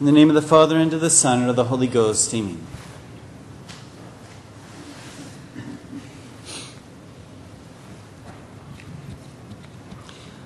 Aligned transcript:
In 0.00 0.06
the 0.06 0.12
name 0.12 0.30
of 0.30 0.34
the 0.34 0.40
Father, 0.40 0.78
and 0.78 0.90
of 0.94 1.02
the 1.02 1.10
Son, 1.10 1.40
and 1.40 1.50
of 1.50 1.56
the 1.56 1.64
Holy 1.64 1.86
Ghost. 1.86 2.32
Amen. 2.32 2.58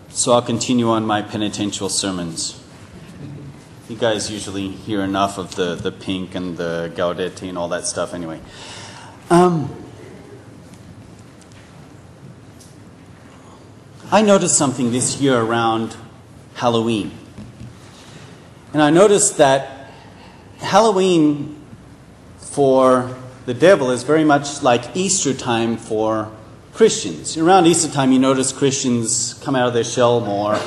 So 0.09 0.33
I'll 0.33 0.43
continue 0.43 0.89
on 0.89 1.07
my 1.07 1.23
penitential 1.23 1.89
sermons. 1.89 2.61
You 3.89 3.95
guys 3.95 4.29
usually 4.29 4.71
hear 4.71 5.03
enough 5.03 5.39
of 5.39 5.55
the, 5.55 5.77
the 5.77 5.93
pink 5.93 6.35
and 6.35 6.57
the 6.57 6.91
Gaudete 6.97 7.49
and 7.49 7.57
all 7.57 7.69
that 7.69 7.87
stuff 7.87 8.13
anyway. 8.13 8.41
Um, 9.31 9.73
I 14.11 14.21
noticed 14.21 14.59
something 14.59 14.91
this 14.91 15.21
year 15.21 15.41
around 15.41 15.97
Halloween. 16.55 17.13
And 18.75 18.83
I 18.83 18.91
noticed 18.91 19.39
that 19.39 19.89
Halloween 20.59 21.63
for 22.39 23.17
the 23.47 23.55
devil 23.55 23.93
is 23.93 24.03
very 24.03 24.25
much 24.25 24.65
like 24.65 24.97
Easter 24.97 25.33
time 25.33 25.77
for 25.77 26.29
Christians. 26.73 27.37
Around 27.37 27.67
Easter 27.67 27.89
time, 27.89 28.11
you 28.11 28.19
notice 28.19 28.51
Christians 28.51 29.35
come 29.45 29.55
out 29.55 29.69
of 29.69 29.75
their 29.75 29.85
shell 29.85 30.19
more 30.19 30.59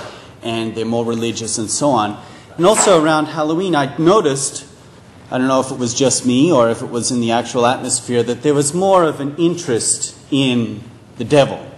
and 0.42 0.74
they're 0.74 0.86
more 0.86 1.04
religious 1.04 1.58
and 1.58 1.70
so 1.70 1.90
on. 1.90 2.18
And 2.56 2.66
also 2.66 3.04
around 3.04 3.26
Halloween, 3.26 3.76
I 3.76 3.98
noticed, 3.98 4.66
I 5.30 5.38
don't 5.38 5.50
know 5.50 5.60
if 5.60 5.70
it 5.70 5.78
was 5.78 5.94
just 5.94 6.26
me 6.26 6.50
or 6.50 6.70
if 6.70 6.82
it 6.82 6.90
was 6.90 7.12
in 7.12 7.20
the 7.20 7.32
actual 7.32 7.66
atmosphere, 7.66 8.24
that 8.24 8.42
there 8.42 8.54
was 8.54 8.74
more 8.74 9.04
of 9.04 9.20
an 9.20 9.36
interest 9.36 10.18
in 10.32 10.82
the 11.18 11.26
devil. 11.26 11.70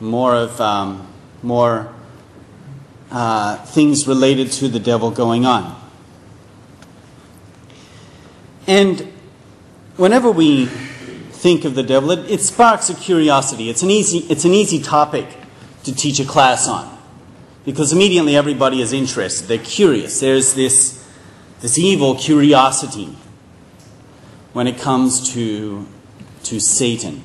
More 0.00 0.34
of, 0.34 0.60
um, 0.60 1.08
more 1.42 1.94
uh, 3.10 3.56
things 3.66 4.06
related 4.06 4.52
to 4.52 4.68
the 4.68 4.80
devil 4.80 5.10
going 5.10 5.46
on. 5.46 5.74
And 8.66 9.12
whenever 9.96 10.30
we 10.30 10.66
think 10.66 11.64
of 11.64 11.74
the 11.74 11.82
devil, 11.82 12.10
it, 12.10 12.30
it, 12.30 12.40
sparks 12.40 12.90
a 12.90 12.94
curiosity. 12.94 13.70
It's 13.70 13.82
an, 13.82 13.90
easy, 13.90 14.18
it's 14.30 14.44
an 14.44 14.52
easy 14.52 14.82
topic 14.82 15.26
to 15.84 15.94
teach 15.94 16.20
a 16.20 16.24
class 16.24 16.68
on 16.68 16.98
because 17.64 17.92
immediately 17.92 18.36
everybody 18.36 18.82
is 18.82 18.92
interested. 18.92 19.46
They're 19.46 19.58
curious. 19.58 20.20
There's 20.20 20.54
this, 20.54 21.06
this 21.60 21.78
evil 21.78 22.14
curiosity 22.14 23.16
when 24.52 24.66
it 24.66 24.78
comes 24.78 25.32
to, 25.32 25.86
to 26.44 26.60
Satan. 26.60 27.22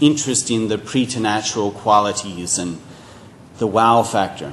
Interest 0.00 0.50
in 0.50 0.68
the 0.68 0.78
preternatural 0.78 1.72
qualities 1.72 2.58
and 2.58 2.80
the 3.58 3.66
wow 3.66 4.02
factor. 4.02 4.52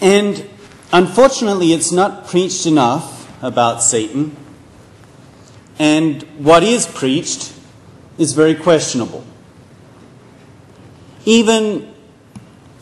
And 0.00 0.48
unfortunately, 0.92 1.72
it's 1.72 1.92
not 1.92 2.26
preached 2.26 2.66
enough 2.66 3.28
about 3.42 3.82
Satan. 3.82 4.36
And 5.78 6.22
what 6.38 6.62
is 6.62 6.86
preached 6.86 7.54
is 8.18 8.32
very 8.32 8.54
questionable. 8.54 9.24
Even 11.24 11.94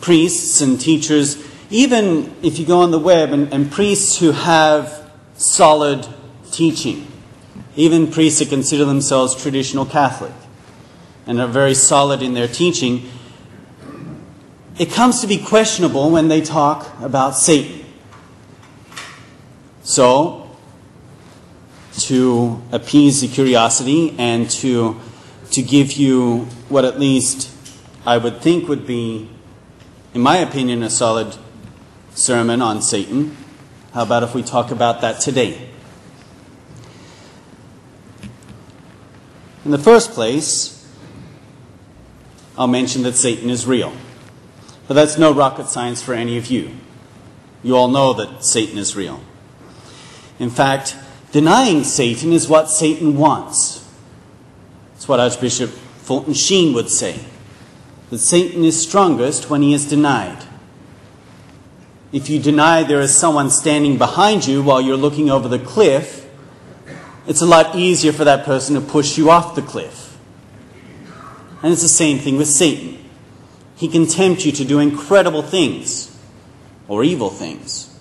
priests 0.00 0.60
and 0.60 0.80
teachers, 0.80 1.44
even 1.70 2.34
if 2.42 2.58
you 2.58 2.66
go 2.66 2.80
on 2.80 2.90
the 2.90 2.98
web 2.98 3.32
and, 3.32 3.52
and 3.52 3.70
priests 3.70 4.18
who 4.18 4.32
have 4.32 5.10
solid 5.34 6.06
teaching, 6.50 7.06
even 7.76 8.10
priests 8.10 8.40
that 8.40 8.48
consider 8.48 8.84
themselves 8.84 9.40
traditional 9.40 9.84
Catholic 9.84 10.32
and 11.26 11.40
are 11.40 11.46
very 11.46 11.74
solid 11.74 12.22
in 12.22 12.34
their 12.34 12.48
teaching, 12.48 13.08
it 14.78 14.92
comes 14.92 15.20
to 15.20 15.26
be 15.26 15.38
questionable 15.38 16.10
when 16.10 16.28
they 16.28 16.40
talk 16.40 17.00
about 17.00 17.36
Satan. 17.36 17.84
So, 19.82 20.48
to 21.98 22.62
appease 22.70 23.20
the 23.20 23.28
curiosity 23.28 24.14
and 24.18 24.48
to, 24.50 25.00
to 25.50 25.62
give 25.62 25.92
you 25.94 26.44
what 26.68 26.84
at 26.84 27.00
least 27.00 27.50
I 28.06 28.18
would 28.18 28.40
think 28.40 28.68
would 28.68 28.86
be, 28.86 29.28
in 30.14 30.20
my 30.20 30.36
opinion, 30.36 30.84
a 30.84 30.90
solid 30.90 31.36
sermon 32.14 32.62
on 32.62 32.80
Satan, 32.80 33.36
how 33.92 34.02
about 34.02 34.22
if 34.22 34.34
we 34.34 34.42
talk 34.44 34.70
about 34.70 35.00
that 35.00 35.20
today? 35.20 35.68
In 39.64 39.72
the 39.72 39.78
first 39.78 40.12
place, 40.12 40.86
I'll 42.56 42.68
mention 42.68 43.02
that 43.02 43.16
Satan 43.16 43.50
is 43.50 43.66
real. 43.66 43.92
But 44.88 44.94
that's 44.94 45.18
no 45.18 45.32
rocket 45.32 45.68
science 45.68 46.02
for 46.02 46.14
any 46.14 46.38
of 46.38 46.46
you. 46.46 46.70
You 47.62 47.76
all 47.76 47.88
know 47.88 48.14
that 48.14 48.42
Satan 48.42 48.78
is 48.78 48.96
real. 48.96 49.20
In 50.38 50.50
fact, 50.50 50.96
denying 51.30 51.84
Satan 51.84 52.32
is 52.32 52.48
what 52.48 52.70
Satan 52.70 53.16
wants. 53.16 53.86
It's 54.96 55.06
what 55.06 55.20
Archbishop 55.20 55.70
Fulton 55.70 56.32
Sheen 56.34 56.72
would 56.74 56.88
say 56.88 57.20
that 58.08 58.18
Satan 58.18 58.64
is 58.64 58.80
strongest 58.80 59.50
when 59.50 59.60
he 59.60 59.74
is 59.74 59.86
denied. 59.86 60.44
If 62.10 62.30
you 62.30 62.38
deny 62.38 62.82
there 62.82 63.00
is 63.02 63.14
someone 63.14 63.50
standing 63.50 63.98
behind 63.98 64.46
you 64.46 64.62
while 64.62 64.80
you're 64.80 64.96
looking 64.96 65.28
over 65.28 65.46
the 65.46 65.58
cliff, 65.58 66.26
it's 67.26 67.42
a 67.42 67.46
lot 67.46 67.76
easier 67.76 68.12
for 68.12 68.24
that 68.24 68.46
person 68.46 68.74
to 68.76 68.80
push 68.80 69.18
you 69.18 69.28
off 69.28 69.54
the 69.54 69.60
cliff. 69.60 70.16
And 71.62 71.72
it's 71.72 71.82
the 71.82 71.88
same 71.88 72.18
thing 72.18 72.38
with 72.38 72.48
Satan. 72.48 73.07
He 73.78 73.86
can 73.86 74.06
tempt 74.06 74.44
you 74.44 74.50
to 74.52 74.64
do 74.64 74.80
incredible 74.80 75.42
things 75.42 76.14
or 76.88 77.04
evil 77.04 77.30
things 77.30 77.96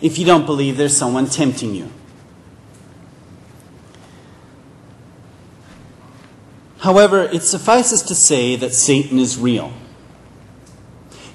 if 0.00 0.18
you 0.18 0.24
don't 0.24 0.46
believe 0.46 0.78
there's 0.78 0.96
someone 0.96 1.26
tempting 1.26 1.74
you. 1.74 1.90
However, 6.78 7.22
it 7.22 7.42
suffices 7.42 8.02
to 8.04 8.14
say 8.14 8.56
that 8.56 8.74
Satan 8.74 9.18
is 9.18 9.38
real. 9.38 9.72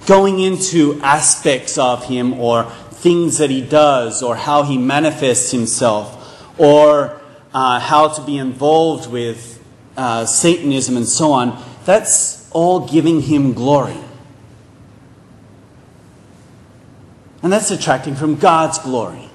Going 0.06 0.40
into 0.40 1.00
aspects 1.02 1.78
of 1.78 2.06
him 2.06 2.34
or 2.34 2.66
things 2.92 3.38
that 3.38 3.50
he 3.50 3.62
does 3.62 4.24
or 4.24 4.36
how 4.36 4.64
he 4.64 4.78
manifests 4.78 5.52
himself 5.52 6.60
or 6.60 7.22
uh, 7.54 7.80
how 7.80 8.10
to 8.10 8.22
be 8.24 8.38
involved 8.38 9.10
with 9.10 9.64
uh, 9.96 10.26
Satanism 10.26 10.98
and 10.98 11.08
so 11.08 11.32
on, 11.32 11.64
that's 11.86 12.37
all 12.52 12.88
giving 12.88 13.22
him 13.22 13.54
glory. 13.54 13.98
And 17.44 17.54
that's 17.54 17.70
detracting 17.70 18.16
from 18.16 18.36
God's 18.36 18.80
glory. 18.80 19.30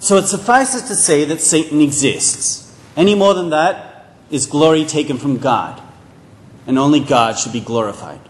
So 0.00 0.16
it 0.16 0.26
suffices 0.26 0.82
to 0.84 0.94
say 0.94 1.24
that 1.24 1.40
Satan 1.40 1.80
exists. 1.80 2.74
Any 2.96 3.14
more 3.14 3.34
than 3.34 3.50
that 3.50 4.14
is 4.30 4.46
glory 4.46 4.84
taken 4.84 5.18
from 5.18 5.38
God. 5.38 5.82
And 6.66 6.78
only 6.78 7.00
God 7.00 7.38
should 7.38 7.52
be 7.52 7.60
glorified. 7.60 8.20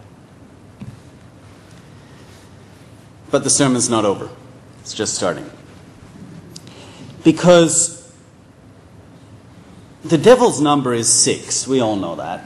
But 3.30 3.44
the 3.44 3.50
sermon's 3.50 3.90
not 3.90 4.04
over, 4.04 4.30
it's 4.80 4.94
just 4.94 5.14
starting. 5.14 5.48
Because 7.24 8.10
the 10.04 10.16
devil's 10.16 10.60
number 10.60 10.94
is 10.94 11.12
six. 11.12 11.66
We 11.66 11.80
all 11.80 11.96
know 11.96 12.16
that. 12.16 12.42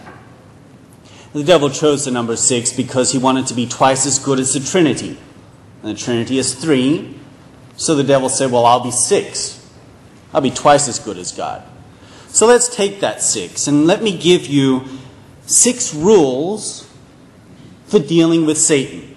The 1.33 1.45
devil 1.45 1.71
chose 1.71 2.05
the 2.05 2.11
number 2.11 2.37
six 2.37 2.73
because 2.73 3.13
he 3.13 3.19
wanted 3.19 3.47
to 3.47 3.55
be 3.55 3.67
twice 3.67 4.05
as 4.07 4.19
good 4.19 4.39
as 4.39 4.53
the 4.53 4.61
Trinity. 4.61 5.19
And 5.83 5.97
the 5.97 5.99
Trinity 5.99 6.39
is 6.39 6.55
three. 6.55 7.19
So 7.77 7.95
the 7.95 8.05
devil 8.05 8.29
said, 8.29 8.51
Well, 8.51 8.67
I'll 8.67 8.85
be 8.85 8.91
six. 8.91 9.59
I'll 10.35 10.43
be 10.43 10.51
twice 10.51 10.89
as 10.89 10.99
good 10.99 11.17
as 11.17 11.33
God. 11.33 11.63
So 12.29 12.47
let's 12.47 12.75
take 12.75 13.01
that 13.01 13.23
six 13.23 13.67
and 13.67 13.87
let 13.87 14.03
me 14.03 14.17
give 14.17 14.47
you 14.47 14.85
six 15.47 15.95
rules 15.95 16.89
for 17.87 17.99
dealing 17.99 18.47
with 18.47 18.57
Satan. 18.57 19.17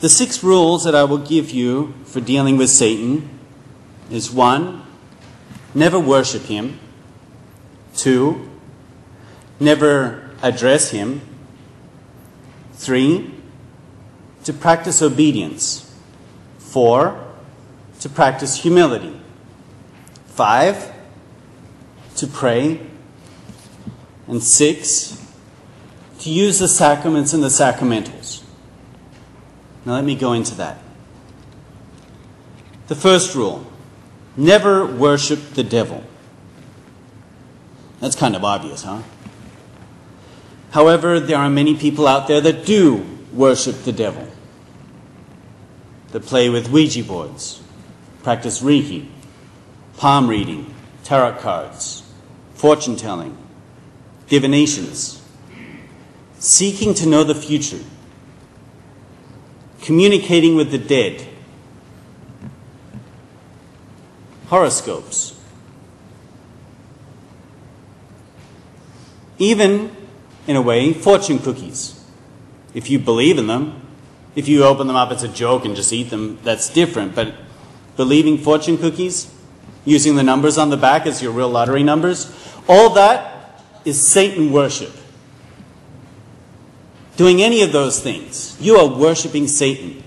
The 0.00 0.08
six 0.08 0.42
rules 0.42 0.82
that 0.82 0.96
I 0.96 1.04
will 1.04 1.18
give 1.18 1.50
you 1.50 1.94
for 2.04 2.20
dealing 2.20 2.56
with 2.56 2.70
Satan 2.70 3.38
is 4.10 4.32
one, 4.32 4.82
never 5.74 6.00
worship 6.00 6.42
him. 6.42 6.80
Two, 7.96 8.48
never 9.60 10.30
address 10.42 10.90
him. 10.90 11.20
Three, 12.72 13.34
to 14.44 14.52
practice 14.52 15.02
obedience. 15.02 15.94
Four, 16.58 17.24
to 18.00 18.08
practice 18.08 18.56
humility. 18.56 19.20
Five, 20.26 20.92
to 22.16 22.26
pray. 22.26 22.80
And 24.26 24.42
six, 24.42 25.24
to 26.20 26.30
use 26.30 26.58
the 26.58 26.68
sacraments 26.68 27.32
and 27.32 27.42
the 27.42 27.48
sacramentals. 27.48 28.42
Now 29.84 29.94
let 29.94 30.04
me 30.04 30.14
go 30.14 30.32
into 30.32 30.54
that. 30.54 30.78
The 32.88 32.94
first 32.94 33.34
rule 33.34 33.66
never 34.36 34.86
worship 34.86 35.54
the 35.54 35.64
devil. 35.64 36.04
That's 38.02 38.16
kind 38.16 38.34
of 38.34 38.42
obvious, 38.42 38.82
huh? 38.82 39.00
However, 40.72 41.20
there 41.20 41.38
are 41.38 41.48
many 41.48 41.76
people 41.76 42.08
out 42.08 42.26
there 42.26 42.40
that 42.40 42.66
do 42.66 43.06
worship 43.32 43.84
the 43.84 43.92
devil, 43.92 44.26
that 46.10 46.24
play 46.24 46.48
with 46.48 46.68
Ouija 46.68 47.04
boards, 47.04 47.62
practice 48.24 48.60
Reiki, 48.60 49.06
palm 49.98 50.26
reading, 50.26 50.74
tarot 51.04 51.38
cards, 51.38 52.02
fortune 52.54 52.96
telling, 52.96 53.38
divinations, 54.26 55.22
seeking 56.40 56.94
to 56.94 57.06
know 57.06 57.22
the 57.22 57.36
future, 57.36 57.84
communicating 59.80 60.56
with 60.56 60.72
the 60.72 60.78
dead, 60.78 61.24
horoscopes, 64.48 65.31
even, 69.38 69.94
in 70.46 70.56
a 70.56 70.62
way, 70.62 70.92
fortune 70.92 71.38
cookies. 71.38 72.04
If 72.74 72.90
you 72.90 72.98
believe 72.98 73.38
in 73.38 73.46
them, 73.46 73.80
if 74.34 74.48
you 74.48 74.64
open 74.64 74.86
them 74.86 74.96
up 74.96 75.10
as 75.10 75.22
a 75.22 75.28
joke 75.28 75.64
and 75.64 75.76
just 75.76 75.92
eat 75.92 76.10
them, 76.10 76.38
that's 76.42 76.68
different. 76.70 77.14
But 77.14 77.34
believing 77.96 78.38
fortune 78.38 78.78
cookies, 78.78 79.32
using 79.84 80.16
the 80.16 80.22
numbers 80.22 80.58
on 80.58 80.70
the 80.70 80.76
back 80.76 81.06
as 81.06 81.22
your 81.22 81.32
real 81.32 81.50
lottery 81.50 81.82
numbers, 81.82 82.32
all 82.68 82.90
that 82.90 83.62
is 83.84 84.06
Satan 84.06 84.52
worship. 84.52 84.92
Doing 87.16 87.42
any 87.42 87.62
of 87.62 87.72
those 87.72 88.00
things, 88.00 88.56
you 88.60 88.76
are 88.76 88.86
worshiping 88.86 89.46
Satan. 89.46 90.02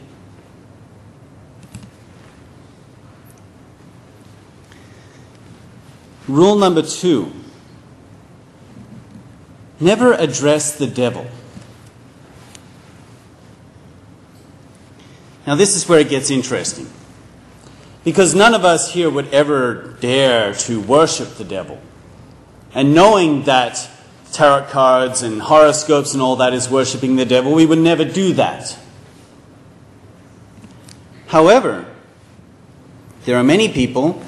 Rule 6.28 6.56
number 6.56 6.82
two 6.82 7.32
never 9.80 10.14
address 10.14 10.76
the 10.76 10.88
devil. 10.88 11.28
Now, 15.46 15.56
this 15.56 15.76
is 15.76 15.88
where 15.88 16.00
it 16.00 16.10
gets 16.10 16.32
interesting. 16.32 16.90
Because 18.04 18.36
none 18.36 18.54
of 18.54 18.66
us 18.66 18.94
here 18.94 19.10
would 19.10 19.34
ever 19.34 19.98
dare 20.00 20.54
to 20.54 20.82
worship 20.82 21.36
the 21.36 21.44
devil. 21.44 21.80
And 22.74 22.94
knowing 22.94 23.44
that 23.44 23.90
tarot 24.32 24.66
cards 24.66 25.22
and 25.22 25.42
horoscopes 25.42 26.14
and 26.14 26.22
all 26.22 26.36
that 26.38 26.54
is 26.54 26.70
worshiping 26.70 27.16
the 27.16 27.26
devil, 27.26 27.54
we 27.54 27.66
would 27.66 27.80
never 27.80 28.06
do 28.06 28.34
that. 28.34 28.78
However, 31.28 31.86
there 33.26 33.38
are 33.38 33.44
many 33.44 33.70
people 33.70 34.22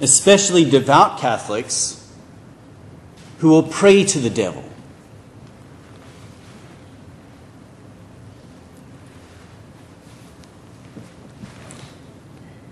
especially 0.00 0.68
devout 0.68 1.20
Catholics, 1.20 2.01
who 3.42 3.48
will 3.48 3.64
pray 3.64 4.04
to 4.04 4.20
the 4.20 4.30
devil. 4.30 4.62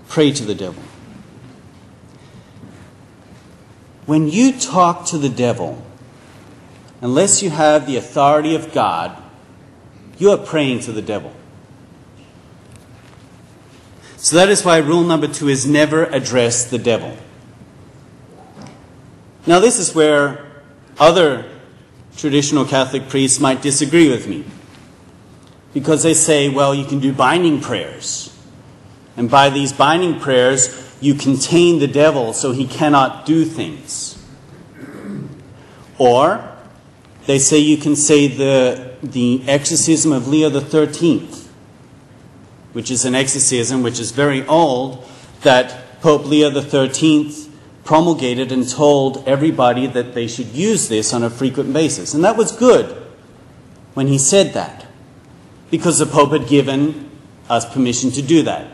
Pray 0.06 0.30
to 0.30 0.44
the 0.44 0.54
devil. 0.54 0.80
When 4.06 4.28
you 4.28 4.52
talk 4.52 5.06
to 5.06 5.18
the 5.18 5.28
devil, 5.28 5.84
unless 7.00 7.42
you 7.42 7.50
have 7.50 7.88
the 7.88 7.96
authority 7.96 8.54
of 8.54 8.72
God, 8.72 9.20
you 10.18 10.30
are 10.30 10.38
praying 10.38 10.80
to 10.82 10.92
the 10.92 11.02
devil. 11.02 11.34
So 14.18 14.36
that 14.36 14.48
is 14.48 14.64
why 14.64 14.78
rule 14.78 15.02
number 15.02 15.26
two 15.26 15.48
is 15.48 15.66
never 15.66 16.04
address 16.04 16.70
the 16.70 16.78
devil. 16.78 17.16
Now, 19.48 19.58
this 19.58 19.80
is 19.80 19.96
where 19.96 20.49
other 21.00 21.46
traditional 22.16 22.64
Catholic 22.64 23.08
priests 23.08 23.40
might 23.40 23.62
disagree 23.62 24.08
with 24.08 24.28
me. 24.28 24.44
Because 25.72 26.02
they 26.02 26.14
say, 26.14 26.48
well, 26.48 26.74
you 26.74 26.84
can 26.84 27.00
do 27.00 27.12
binding 27.12 27.60
prayers. 27.60 28.36
And 29.16 29.30
by 29.30 29.50
these 29.50 29.72
binding 29.72 30.20
prayers, 30.20 30.96
you 31.00 31.14
contain 31.14 31.78
the 31.78 31.88
devil 31.88 32.32
so 32.32 32.52
he 32.52 32.66
cannot 32.66 33.24
do 33.26 33.44
things. 33.44 34.22
Or 35.98 36.56
they 37.26 37.38
say 37.38 37.58
you 37.58 37.76
can 37.76 37.96
say 37.96 38.28
the, 38.28 38.96
the 39.02 39.42
exorcism 39.48 40.12
of 40.12 40.28
Leo 40.28 40.50
13th 40.50 41.40
which 42.72 42.90
is 42.90 43.04
an 43.04 43.14
exorcism 43.14 43.82
which 43.82 43.98
is 43.98 44.10
very 44.12 44.46
old, 44.46 45.04
that 45.42 46.00
Pope 46.00 46.24
Leo 46.26 46.50
XIII 46.50 47.49
promulgated 47.90 48.52
and 48.52 48.70
told 48.70 49.26
everybody 49.26 49.84
that 49.84 50.14
they 50.14 50.28
should 50.28 50.46
use 50.46 50.88
this 50.88 51.12
on 51.12 51.24
a 51.24 51.28
frequent 51.28 51.72
basis. 51.72 52.14
And 52.14 52.22
that 52.22 52.36
was 52.36 52.52
good 52.52 52.86
when 53.94 54.06
he 54.06 54.16
said 54.16 54.52
that, 54.52 54.86
because 55.72 55.98
the 55.98 56.06
Pope 56.06 56.30
had 56.30 56.46
given 56.46 57.10
us 57.48 57.68
permission 57.68 58.12
to 58.12 58.22
do 58.22 58.44
that. 58.44 58.70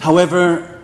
However, 0.00 0.82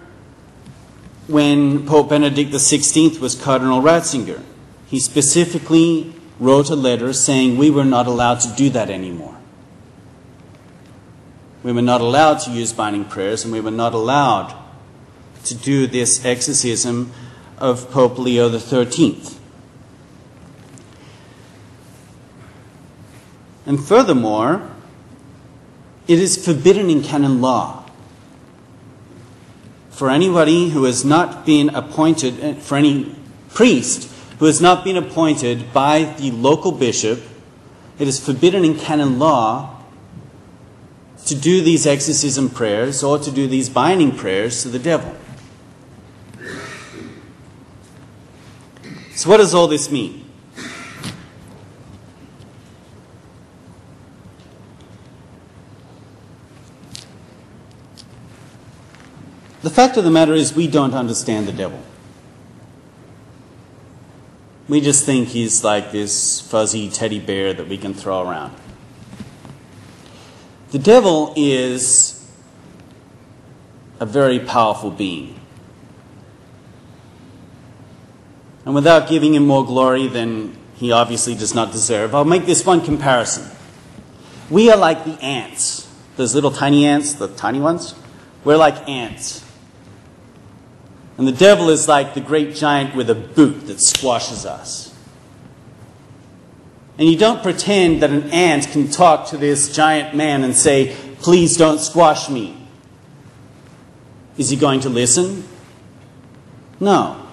when 1.27 1.89
Pope 1.89 2.11
Benedict 2.11 2.53
XVI 2.53 3.19
was 3.19 3.35
Cardinal 3.35 3.83
Ratzinger, 3.83 4.41
he 4.87 5.01
specifically 5.01 6.15
wrote 6.39 6.71
a 6.71 6.77
letter 6.77 7.13
saying 7.13 7.59
we 7.59 7.69
were 7.69 7.85
not 7.85 8.07
allowed 8.07 8.39
to 8.43 8.49
do 8.55 8.71
that 8.71 8.91
anymore. 8.91 9.37
We 11.65 11.73
were 11.73 11.83
not 11.83 12.01
allowed 12.01 12.39
to 12.43 12.53
use 12.53 12.73
binding 12.73 13.07
prayers, 13.07 13.43
and 13.43 13.53
we 13.53 13.61
were 13.61 13.73
not 13.73 13.93
allowed 13.93 14.55
to 15.45 15.55
do 15.55 15.87
this 15.87 16.25
exorcism 16.25 17.13
of 17.59 17.91
Pope 17.91 18.19
Leo 18.19 18.51
XIII. 18.57 19.21
And 23.67 23.83
furthermore, 23.83 24.71
it 26.09 26.19
is 26.19 26.43
forbidden 26.45 26.91
in 26.91 27.03
canon 27.03 27.41
law 27.41 27.81
for 30.01 30.09
anybody 30.09 30.71
who 30.71 30.85
has 30.85 31.05
not 31.05 31.45
been 31.45 31.69
appointed, 31.75 32.43
eh, 32.43 32.55
for 32.55 32.79
any 32.79 33.15
priest 33.53 34.11
who 34.39 34.47
has 34.47 34.59
not 34.59 34.83
been 34.83 34.97
appointed 34.97 35.75
by 35.75 36.05
the 36.17 36.31
local 36.31 36.73
bishop, 36.73 37.21
it 37.99 38.09
is 38.09 38.19
forbidden 38.19 38.65
in 38.65 38.79
canon 38.79 39.19
law 39.19 39.77
to 41.27 41.35
do 41.35 41.61
these 41.61 41.87
exorcism 41.87 42.49
prayers 42.49 43.03
or 43.03 43.19
to 43.19 43.31
do 43.31 43.47
these 43.47 43.69
binding 43.69 44.17
prayers 44.17 44.63
to 44.63 44.71
the 44.71 44.79
devil. 44.79 45.15
So, 49.21 49.29
what 49.29 49.37
does 49.37 49.53
all 49.53 49.67
this 49.69 49.91
mean? 49.91 50.25
The 59.61 59.69
fact 59.69 59.99
of 59.99 60.05
the 60.05 60.11
matter 60.11 60.33
is, 60.33 60.55
we 60.55 60.67
don't 60.67 60.95
understand 60.95 61.47
the 61.47 61.53
devil. 61.53 61.83
We 64.71 64.81
just 64.81 65.05
think 65.05 65.29
he's 65.29 65.63
like 65.63 65.93
this 65.93 66.41
fuzzy 66.41 66.89
teddy 66.89 67.21
bear 67.21 67.53
that 67.53 67.69
we 67.69 67.77
can 67.77 67.93
throw 67.93 68.27
around. 68.27 68.57
The 70.71 70.79
devil 70.79 71.35
is 71.37 72.27
a 74.01 74.07
very 74.07 74.41
powerful 74.41 74.91
being. 74.91 75.40
And 78.71 78.75
without 78.77 79.09
giving 79.09 79.35
him 79.35 79.49
more 79.49 79.67
glory 79.67 80.07
than 80.07 80.57
he 80.77 80.93
obviously 80.93 81.35
does 81.35 81.57
not 81.57 81.73
deserve, 81.73 82.15
I'll 82.15 82.25
make 82.25 82.47
this 82.47 82.65
one 82.65 82.81
comparison. 82.81 83.51
We 84.49 84.71
are 84.71 84.77
like 84.77 85.05
the 85.05 85.21
ants, 85.21 85.93
those 86.15 86.37
little 86.37 86.53
tiny 86.53 86.87
ants, 86.87 87.15
the 87.15 87.27
tiny 87.27 87.59
ones. 87.59 87.97
We're 88.45 88.57
like 88.57 88.89
ants. 88.89 89.45
And 91.19 91.27
the 91.27 91.33
devil 91.33 91.69
is 91.69 91.89
like 91.89 92.15
the 92.15 92.21
great 92.21 92.55
giant 92.55 92.95
with 92.95 93.11
a 93.11 93.15
boot 93.17 93.67
that 93.67 93.81
squashes 93.81 94.47
us. 94.47 94.97
And 96.97 97.09
you 97.09 97.19
don't 97.19 97.43
pretend 97.43 98.05
that 98.05 98.11
an 98.11 98.31
ant 98.31 98.69
can 98.69 98.89
talk 98.89 99.31
to 99.31 99.37
this 99.37 99.75
giant 99.75 100.15
man 100.15 100.45
and 100.45 100.55
say, 100.55 100.97
Please 101.23 101.57
don't 101.57 101.81
squash 101.81 102.31
me. 102.31 102.57
Is 104.39 104.49
he 104.49 104.57
going 104.57 104.79
to 104.83 104.89
listen? 104.89 105.43
No. 106.79 107.27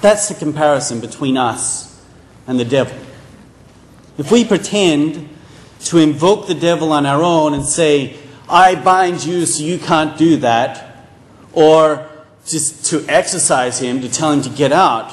That's 0.00 0.28
the 0.28 0.34
comparison 0.34 1.00
between 1.00 1.36
us 1.36 2.02
and 2.46 2.60
the 2.60 2.64
devil. 2.64 2.96
If 4.18 4.30
we 4.30 4.44
pretend 4.44 5.28
to 5.84 5.98
invoke 5.98 6.46
the 6.46 6.54
devil 6.54 6.92
on 6.92 7.06
our 7.06 7.22
own 7.22 7.54
and 7.54 7.64
say, 7.64 8.16
I 8.48 8.74
bind 8.74 9.24
you 9.24 9.46
so 9.46 9.64
you 9.64 9.78
can't 9.78 10.16
do 10.16 10.36
that, 10.38 11.06
or 11.52 12.08
just 12.46 12.86
to 12.86 13.04
exorcise 13.08 13.80
him, 13.80 14.00
to 14.00 14.08
tell 14.08 14.32
him 14.32 14.42
to 14.42 14.50
get 14.50 14.72
out, 14.72 15.12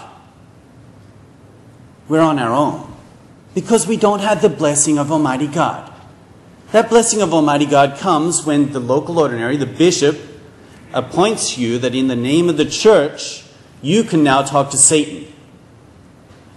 we're 2.07 2.21
on 2.21 2.37
our 2.37 2.53
own 2.53 2.93
because 3.55 3.87
we 3.87 3.97
don't 3.97 4.19
have 4.19 4.41
the 4.41 4.49
blessing 4.49 4.97
of 4.97 5.11
Almighty 5.11 5.47
God. 5.47 5.91
That 6.71 6.89
blessing 6.89 7.21
of 7.21 7.33
Almighty 7.33 7.65
God 7.65 7.99
comes 7.99 8.45
when 8.45 8.71
the 8.71 8.79
local 8.79 9.19
ordinary, 9.19 9.57
the 9.57 9.65
bishop, 9.65 10.19
appoints 10.91 11.57
you 11.57 11.77
that 11.79 11.95
in 11.95 12.07
the 12.07 12.15
name 12.15 12.49
of 12.49 12.57
the 12.57 12.65
church, 12.65 13.42
you 13.83 14.03
can 14.03 14.23
now 14.23 14.41
talk 14.41 14.71
to 14.71 14.77
Satan. 14.77 15.31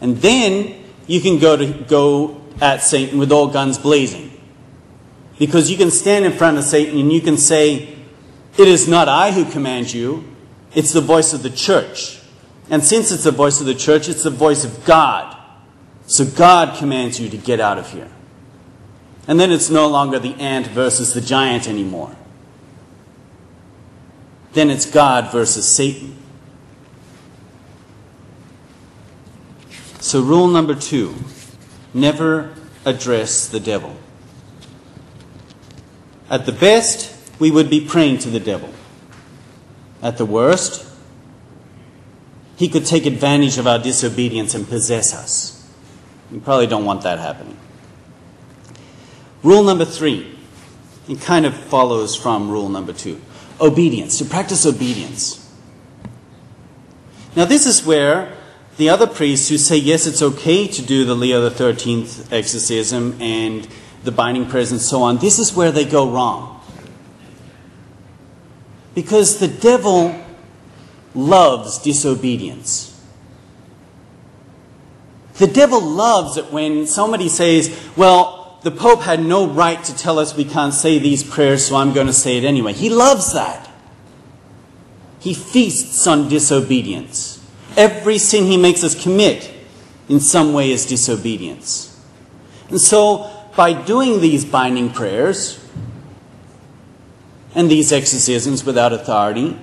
And 0.01 0.17
then 0.19 0.83
you 1.07 1.21
can 1.21 1.39
go 1.39 1.57
to 1.57 1.73
go 1.73 2.41
at 2.61 2.83
Satan 2.83 3.19
with 3.19 3.33
all 3.33 3.49
guns 3.49 3.77
blazing. 3.77 4.33
Because 5.39 5.71
you 5.71 5.77
can 5.77 5.91
stand 5.91 6.25
in 6.25 6.33
front 6.33 6.57
of 6.57 6.65
Satan 6.65 6.99
and 6.99 7.13
you 7.13 7.21
can 7.21 7.37
say, 7.37 7.97
It 8.57 8.69
is 8.69 8.89
not 8.89 9.09
I 9.09 9.33
who 9.33 9.45
command 9.45 9.93
you, 9.93 10.25
it's 10.75 10.93
the 10.93 11.01
voice 11.01 11.33
of 11.33 11.43
the 11.43 11.51
church. 11.51 12.21
And 12.71 12.83
since 12.83 13.11
it's 13.11 13.25
the 13.25 13.33
voice 13.33 13.61
of 13.61 13.67
the 13.67 13.75
church, 13.75 14.09
it's 14.09 14.23
the 14.23 14.31
voice 14.31 14.65
of 14.65 14.85
God. 14.85 15.37
So 16.07 16.25
God 16.25 16.79
commands 16.79 17.19
you 17.19 17.29
to 17.29 17.37
get 17.37 17.61
out 17.61 17.77
of 17.77 17.91
here. 17.91 18.09
And 19.27 19.41
then 19.41 19.51
it's 19.51 19.69
no 19.69 19.89
longer 19.89 20.21
the 20.21 20.35
ant 20.35 20.69
versus 20.69 21.13
the 21.13 21.21
giant 21.21 21.69
anymore. 21.69 22.15
Then 24.53 24.71
it's 24.71 24.87
God 24.87 25.33
versus 25.33 25.69
Satan. 25.69 26.17
So, 30.07 30.23
rule 30.23 30.47
number 30.47 30.77
two 30.77 31.17
never 31.93 32.55
address 32.85 33.49
the 33.49 33.59
devil. 33.59 33.97
At 36.31 36.47
the 36.47 36.53
best, 36.53 37.13
we 37.41 37.51
would 37.51 37.69
be 37.69 37.85
praying 37.85 38.19
to 38.19 38.31
the 38.31 38.39
devil. 38.39 38.73
At 40.01 40.17
the 40.17 40.25
worst, 40.25 40.89
he 42.55 42.69
could 42.69 42.87
take 42.87 43.05
advantage 43.05 43.59
of 43.59 43.67
our 43.67 43.81
disobedience 43.81 44.55
and 44.55 44.69
possess 44.69 45.13
us. 45.13 45.69
You 46.31 46.39
probably 46.39 46.69
don't 46.69 46.85
want 46.85 47.03
that 47.03 47.19
happening. 47.19 47.59
Rule 49.43 49.65
number 49.65 49.85
three, 49.85 50.39
it 51.09 51.21
kind 51.21 51.45
of 51.45 51.53
follows 51.53 52.15
from 52.15 52.49
rule 52.49 52.69
number 52.69 52.93
two 52.93 53.21
obedience, 53.61 54.19
to 54.19 54.25
practice 54.25 54.67
obedience. 54.67 55.53
Now, 57.35 57.45
this 57.45 57.67
is 57.67 57.85
where 57.85 58.36
the 58.77 58.91
other 58.91 59.07
priests 59.07 59.49
who 59.49 59.59
say, 59.59 59.77
yes, 59.77 60.07
it's 60.07 60.23
okay 60.23 60.67
to 60.69 60.83
do 60.83 61.05
the 61.05 61.15
Leo 61.15 61.49
XIII 61.49 62.07
exorcism 62.31 63.17
and 63.21 63.67
the 64.05 64.13
binding 64.13 64.47
prayers 64.47 64.71
and 64.71 64.81
so 64.81 65.03
on, 65.03 65.19
this 65.19 65.39
is 65.39 65.55
where 65.55 65.73
they 65.73 65.85
go 65.85 66.11
wrong. 66.11 66.61
Because 68.95 69.39
the 69.39 69.49
devil 69.49 70.25
loves 71.15 71.79
disobedience. 71.79 72.93
The 75.35 75.47
devil 75.47 75.81
loves 75.83 76.37
it 76.37 76.51
when 76.51 76.87
somebody 76.87 77.29
says, 77.29 77.79
well, 77.97 78.59
the 78.63 78.71
Pope 78.71 79.03
had 79.03 79.21
no 79.21 79.47
right 79.47 79.83
to 79.85 79.97
tell 79.97 80.19
us 80.19 80.37
we 80.37 80.45
can't 80.45 80.73
say 80.73 80.99
these 80.99 81.23
prayers, 81.23 81.67
so 81.67 81.77
I'm 81.77 81.93
going 81.93 82.07
to 82.07 82.13
say 82.13 82.39
it 82.39 82.45
anyway. 82.45 82.73
He 82.73 82.89
loves 82.91 83.33
that. 83.33 83.71
He 85.19 85.35
feasts 85.35 86.07
on 86.07 86.29
disobedience. 86.29 87.36
Every 87.77 88.19
sin 88.19 88.45
he 88.45 88.57
makes 88.57 88.83
us 88.83 89.01
commit 89.01 89.53
in 90.09 90.21
some 90.21 90.53
way 90.53 90.71
is 90.71 90.87
disobedience. 90.87 91.93
And 92.69 92.81
so, 92.81 93.31
by 93.55 93.73
doing 93.73 94.21
these 94.21 94.45
binding 94.45 94.91
prayers 94.91 95.63
and 97.55 97.71
these 97.71 97.93
exorcisms 97.93 98.65
without 98.65 98.93
authority, 98.93 99.57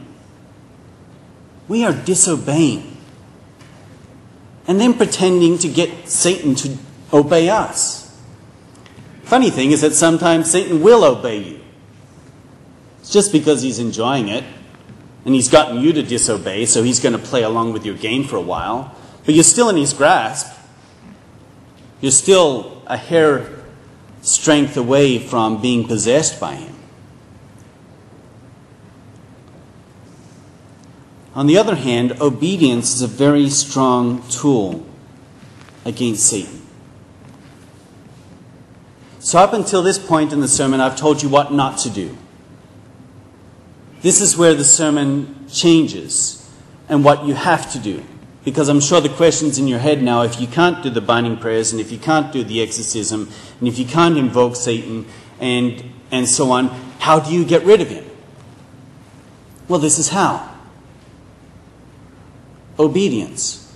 we 1.68 1.84
are 1.84 1.94
disobeying. 1.94 2.98
And 4.68 4.80
then 4.80 4.94
pretending 4.94 5.58
to 5.60 5.68
get 5.68 6.08
Satan 6.08 6.56
to 6.56 6.78
obey 7.12 7.50
us. 7.50 8.04
Funny 9.24 9.50
thing 9.50 9.72
is 9.72 9.82
that 9.82 9.94
sometimes 9.94 10.50
Satan 10.50 10.82
will 10.82 11.04
obey 11.04 11.40
you. 11.40 11.62
It's 13.00 13.12
just 13.12 13.32
because 13.32 13.62
he's 13.62 13.80
enjoying 13.80 14.30
it. 14.30 14.44
And 15.26 15.34
he's 15.34 15.50
gotten 15.50 15.80
you 15.80 15.94
to 15.94 16.04
disobey, 16.04 16.66
so 16.66 16.84
he's 16.84 17.00
going 17.00 17.14
to 17.14 17.20
play 17.20 17.44
along 17.44 17.74
with 17.74 17.86
your 17.86 17.96
game 17.96 18.26
for 18.26 18.36
a 18.36 18.42
while. 18.42 18.96
But 19.26 19.36
you're 19.36 19.44
still 19.44 19.70
in 19.70 19.78
his 19.78 19.94
grasp. 19.94 20.54
You're 22.02 22.12
still 22.12 22.82
a 22.88 22.98
hair 22.98 23.50
strength 24.22 24.76
away 24.76 25.20
from 25.20 25.62
being 25.62 25.88
possessed 25.88 26.40
by 26.40 26.56
him. 26.56 26.76
On 31.36 31.48
the 31.48 31.58
other 31.58 31.76
hand, 31.76 32.22
obedience 32.22 32.94
is 32.94 33.02
a 33.02 33.08
very 33.08 33.50
strong 33.50 34.22
tool 34.30 34.86
against 35.84 36.28
Satan. 36.28 36.62
So, 39.20 39.40
up 39.40 39.54
until 39.54 39.82
this 39.82 39.98
point 39.98 40.34
in 40.34 40.42
the 40.42 40.48
sermon, 40.48 40.82
I've 40.82 40.98
told 40.98 41.24
you 41.24 41.30
what 41.30 41.52
not 41.52 41.78
to 41.80 41.90
do. 41.90 42.18
This 44.04 44.20
is 44.20 44.38
where 44.38 44.54
the 44.54 44.66
sermon 44.66 45.48
changes 45.50 46.52
and 46.90 47.06
what 47.06 47.26
you 47.26 47.34
have 47.36 47.72
to 47.72 47.80
do. 47.80 48.04
Because 48.44 48.68
I'm 48.68 48.82
sure 48.82 49.00
the 49.00 49.08
question's 49.08 49.58
in 49.58 49.70
your 49.70 49.80
head 49.80 50.04
now 50.04 50.24
if 50.24 50.42
you 50.42 50.48
can't 50.48 50.84
do 50.84 50.90
the 50.90 51.00
binding 51.00 51.38
prayers 51.38 51.72
and 51.72 51.80
if 51.80 51.90
you 51.90 51.98
can't 51.98 52.32
do 52.34 52.44
the 52.44 52.62
exorcism 52.62 53.30
and 53.60 53.68
if 53.70 53.80
you 53.80 53.86
can't 53.86 54.18
invoke 54.18 54.58
Satan 54.58 55.06
and, 55.40 55.82
and 56.12 56.28
so 56.28 56.52
on, 56.52 56.68
how 57.00 57.22
do 57.22 57.34
you 57.34 57.46
get 57.46 57.64
rid 57.64 57.80
of 57.80 57.88
him? 57.88 58.04
Well, 59.70 59.80
this 59.80 59.98
is 59.98 60.10
how 60.10 60.54
obedience. 62.78 63.74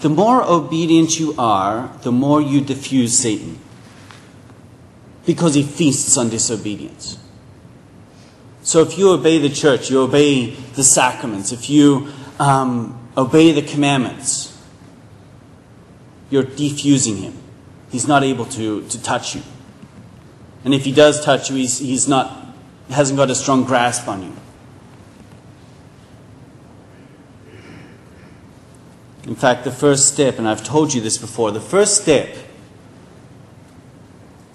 The 0.00 0.10
more 0.10 0.42
obedient 0.42 1.18
you 1.18 1.34
are, 1.38 1.90
the 2.02 2.12
more 2.12 2.42
you 2.42 2.60
diffuse 2.60 3.18
Satan 3.18 3.58
because 5.24 5.54
he 5.54 5.62
feasts 5.62 6.18
on 6.18 6.28
disobedience. 6.28 7.23
So 8.64 8.80
if 8.80 8.96
you 8.96 9.10
obey 9.10 9.38
the 9.38 9.50
church, 9.50 9.90
you 9.90 10.00
obey 10.00 10.50
the 10.50 10.82
sacraments, 10.82 11.52
if 11.52 11.68
you 11.68 12.08
um, 12.40 12.98
obey 13.14 13.52
the 13.52 13.60
commandments, 13.60 14.58
you're 16.30 16.44
defusing 16.44 17.18
him. 17.18 17.34
He's 17.92 18.08
not 18.08 18.24
able 18.24 18.46
to, 18.46 18.88
to 18.88 19.02
touch 19.02 19.36
you. 19.36 19.42
And 20.64 20.72
if 20.72 20.86
he 20.86 20.92
does 20.92 21.22
touch 21.22 21.50
you, 21.50 21.56
he's, 21.56 21.78
he's 21.78 22.08
not, 22.08 22.54
hasn't 22.88 23.18
got 23.18 23.30
a 23.30 23.34
strong 23.34 23.64
grasp 23.64 24.08
on 24.08 24.22
you. 24.22 24.32
In 29.26 29.34
fact, 29.34 29.64
the 29.64 29.72
first 29.72 30.08
step, 30.08 30.38
and 30.38 30.48
I've 30.48 30.64
told 30.64 30.94
you 30.94 31.02
this 31.02 31.18
before, 31.18 31.50
the 31.50 31.60
first 31.60 32.00
step 32.00 32.34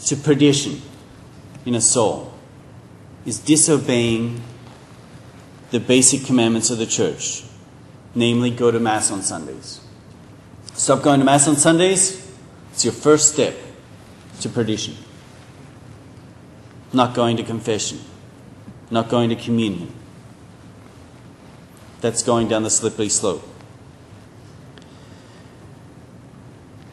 to 0.05 0.15
perdition 0.15 0.81
in 1.63 1.75
a 1.75 1.81
soul 1.81 2.28
is 3.25 3.39
disobeying 3.39 4.41
the 5.71 5.79
basic 5.79 6.25
commandments 6.25 6.69
of 6.69 6.77
the 6.77 6.85
church, 6.85 7.43
namely, 8.15 8.49
go 8.49 8.71
to 8.71 8.79
Mass 8.79 9.11
on 9.11 9.21
Sundays. 9.21 9.81
Stop 10.73 11.03
going 11.03 11.19
to 11.19 11.25
Mass 11.25 11.47
on 11.47 11.55
Sundays, 11.55 12.33
it's 12.71 12.85
your 12.85 12.93
first 12.93 13.33
step 13.33 13.55
to 14.41 14.49
perdition. 14.49 14.95
Not 16.93 17.13
going 17.13 17.37
to 17.37 17.43
confession, 17.43 17.99
not 18.89 19.09
going 19.09 19.29
to 19.29 19.35
communion. 19.35 19.93
That's 22.01 22.23
going 22.23 22.47
down 22.47 22.63
the 22.63 22.69
slippery 22.69 23.09
slope. 23.09 23.43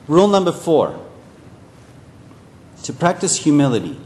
Rule 0.08 0.28
number 0.28 0.52
four 0.52 1.00
to 2.82 2.92
practice 2.92 3.38
humility 3.38 3.98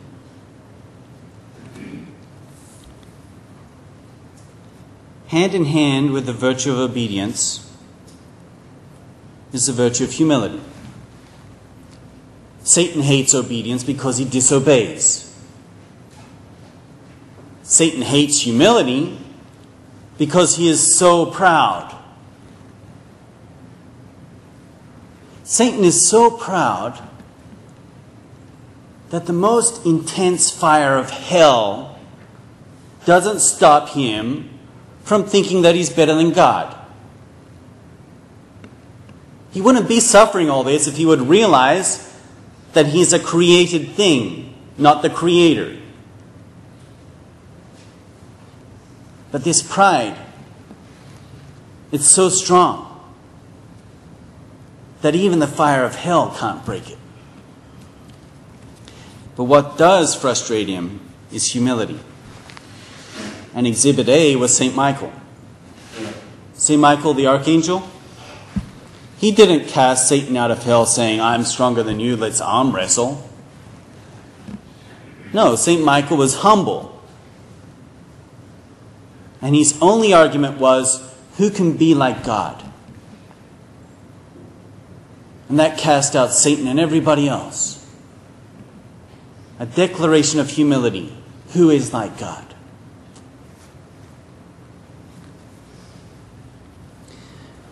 hand 5.31 5.55
in 5.55 5.65
hand 5.65 6.11
with 6.11 6.27
the 6.27 6.33
virtue 6.33 6.73
of 6.73 6.79
obedience 6.79 7.73
is 9.53 9.67
the 9.67 9.73
virtue 9.73 10.03
of 10.03 10.11
humility. 10.11 10.61
Satan 12.65 13.03
hates 13.03 13.33
obedience 13.33 13.85
because 13.85 14.19
he 14.19 14.25
disobeys. 14.25 15.33
Satan 17.63 18.03
hates 18.03 18.41
humility 18.41 19.19
because 20.19 20.57
he 20.57 20.69
is 20.69 20.99
so 20.99 21.27
proud. 21.27 21.97
Satan 25.45 25.85
is 25.85 26.09
so 26.09 26.33
proud 26.33 27.01
that 29.11 29.27
the 29.27 29.33
most 29.33 29.87
intense 29.87 30.51
fire 30.51 30.99
of 30.99 31.11
hell 31.11 32.01
doesn't 33.05 33.39
stop 33.39 33.91
him 33.91 34.60
from 35.11 35.25
thinking 35.25 35.62
that 35.62 35.75
he's 35.75 35.90
better 35.90 36.14
than 36.14 36.31
God. 36.31 36.73
He 39.50 39.61
wouldn't 39.61 39.88
be 39.88 39.99
suffering 39.99 40.49
all 40.49 40.62
this 40.62 40.87
if 40.87 40.97
he 40.97 41.05
would 41.05 41.23
realize 41.23 42.17
that 42.75 42.87
he's 42.87 43.12
a 43.12 43.19
created 43.19 43.88
thing, 43.88 44.55
not 44.79 45.02
the 45.02 45.11
creator. 45.11 45.76
But 49.33 49.43
this 49.43 49.62
pride, 49.62 50.17
it's 51.90 52.07
so 52.07 52.29
strong 52.29 53.11
that 55.02 55.17
even 55.17 55.40
the 55.40 55.49
fire 55.49 55.85
of 55.85 55.97
hell 55.97 56.33
can't 56.38 56.64
break 56.64 56.88
it. 56.88 56.99
But 59.35 59.43
what 59.43 59.76
does 59.76 60.14
frustrate 60.14 60.69
him 60.69 61.00
is 61.33 61.50
humility 61.50 61.99
and 63.54 63.66
Exhibit 63.66 64.09
A 64.09 64.37
was 64.37 64.57
St. 64.57 64.75
Michael. 64.75 65.12
St. 66.54 66.80
Michael 66.80 67.14
the 67.14 67.26
Archangel, 67.26 67.88
He 69.19 69.33
didn't 69.33 69.69
cast 69.69 70.09
Satan 70.09 70.37
out 70.37 70.50
of 70.50 70.62
hell 70.62 70.87
saying, 70.87 71.21
I'm 71.21 71.45
stronger 71.45 71.83
than 71.83 72.00
you, 72.00 72.16
let's 72.16 72.40
arm 72.40 72.75
wrestle. 72.75 73.26
No, 75.33 75.57
St. 75.57 75.85
Michael 75.85 76.16
was 76.16 76.37
humble. 76.37 77.02
And 79.42 79.54
his 79.54 79.78
only 79.80 80.12
argument 80.12 80.59
was, 80.59 81.02
who 81.37 81.50
can 81.50 81.76
be 81.76 81.95
like 81.95 82.25
God? 82.25 82.62
And 85.49 85.59
that 85.59 85.78
cast 85.78 86.14
out 86.14 86.33
Satan 86.33 86.66
and 86.66 86.78
everybody 86.78 87.28
else. 87.28 87.76
A 89.59 89.66
declaration 89.66 90.40
of 90.40 90.50
humility. 90.50 91.14
Who 91.52 91.71
is 91.71 91.92
like 91.92 92.19
God? 92.19 92.50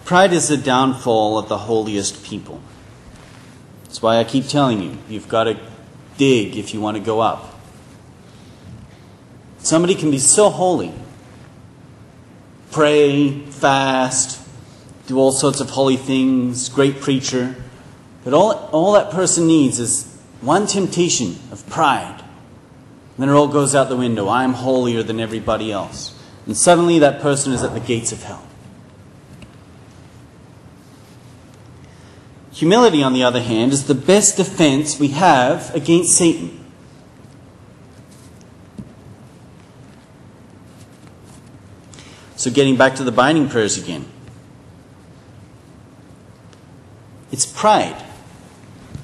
Pride 0.08 0.32
is 0.32 0.48
the 0.48 0.56
downfall 0.56 1.36
of 1.36 1.50
the 1.50 1.58
holiest 1.58 2.24
people. 2.24 2.62
That's 3.82 4.00
why 4.00 4.16
I 4.16 4.24
keep 4.24 4.46
telling 4.46 4.80
you, 4.80 4.96
you've 5.06 5.28
got 5.28 5.44
to 5.44 5.60
dig 6.16 6.56
if 6.56 6.72
you 6.72 6.80
want 6.80 6.96
to 6.96 7.02
go 7.02 7.20
up. 7.20 7.60
Somebody 9.58 9.94
can 9.94 10.10
be 10.10 10.18
so 10.18 10.48
holy, 10.48 10.94
pray, 12.70 13.40
fast, 13.50 14.40
do 15.06 15.18
all 15.18 15.30
sorts 15.30 15.60
of 15.60 15.68
holy 15.68 15.98
things, 15.98 16.70
great 16.70 17.02
preacher, 17.02 17.54
but 18.24 18.32
all, 18.32 18.70
all 18.72 18.92
that 18.94 19.10
person 19.10 19.46
needs 19.46 19.78
is 19.78 20.18
one 20.40 20.66
temptation 20.66 21.38
of 21.52 21.68
pride. 21.68 22.18
And 22.18 23.18
then 23.18 23.28
it 23.28 23.32
all 23.32 23.48
goes 23.48 23.74
out 23.74 23.90
the 23.90 23.96
window. 23.96 24.30
I'm 24.30 24.54
holier 24.54 25.02
than 25.02 25.20
everybody 25.20 25.70
else. 25.70 26.18
And 26.46 26.56
suddenly 26.56 26.98
that 27.00 27.20
person 27.20 27.52
is 27.52 27.62
at 27.62 27.74
the 27.74 27.80
gates 27.80 28.10
of 28.10 28.22
hell. 28.22 28.47
Humility, 32.58 33.04
on 33.04 33.12
the 33.12 33.22
other 33.22 33.40
hand, 33.40 33.72
is 33.72 33.86
the 33.86 33.94
best 33.94 34.36
defense 34.36 34.98
we 34.98 35.08
have 35.10 35.72
against 35.76 36.18
Satan. 36.18 36.58
So, 42.34 42.50
getting 42.50 42.76
back 42.76 42.96
to 42.96 43.04
the 43.04 43.12
binding 43.12 43.48
prayers 43.48 43.78
again. 43.78 44.06
It's 47.30 47.46
pride 47.46 48.04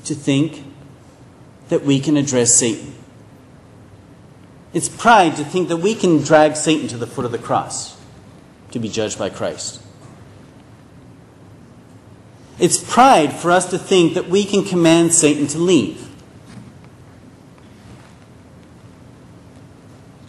to 0.06 0.16
think 0.16 0.64
that 1.68 1.84
we 1.84 2.00
can 2.00 2.16
address 2.16 2.56
Satan. 2.56 2.92
It's 4.73 4.88
pride 4.88 5.37
to 5.37 5.44
think 5.44 5.68
that 5.68 5.76
we 5.76 5.94
can 5.94 6.25
drag 6.25 6.56
Satan 6.56 6.88
to 6.88 6.96
the 6.96 7.06
foot 7.06 7.25
of 7.25 7.30
the 7.30 7.38
cross 7.38 7.96
to 8.73 8.80
be 8.80 8.88
judged 8.88 9.16
by 9.16 9.30
Christ. 9.30 9.83
It's 12.58 12.82
pride 12.82 13.32
for 13.32 13.50
us 13.50 13.70
to 13.70 13.78
think 13.78 14.14
that 14.14 14.28
we 14.28 14.44
can 14.44 14.64
command 14.64 15.12
Satan 15.12 15.46
to 15.49 15.58
leave. 15.58 16.08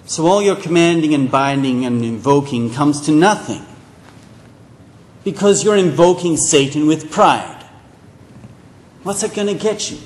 So 0.05 0.27
all 0.27 0.41
your 0.41 0.55
commanding 0.55 1.13
and 1.13 1.29
binding 1.29 1.85
and 1.85 2.03
invoking 2.03 2.71
comes 2.71 3.01
to 3.01 3.11
nothing 3.11 3.65
because 5.23 5.63
you're 5.63 5.75
invoking 5.75 6.37
Satan 6.37 6.87
with 6.87 7.11
pride. 7.11 7.63
What's 9.03 9.23
it 9.23 9.33
going 9.33 9.47
to 9.47 9.53
get 9.55 9.91
you? 9.91 9.97